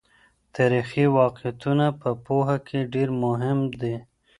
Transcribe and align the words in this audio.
تاریخي 0.55 1.05
واقعیتونه 1.19 1.85
په 2.01 2.09
پوهه 2.25 2.57
کې 2.67 2.79
ډېر 2.93 3.09
مهم 3.23 3.59
دي. 3.81 3.95